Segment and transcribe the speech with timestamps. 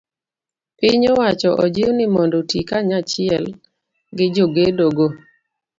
[0.77, 3.45] Piny owacho ojiw ni mondo oti kanachiel
[4.17, 5.07] gi jogedo go.